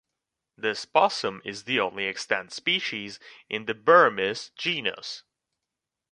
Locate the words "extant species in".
2.07-3.65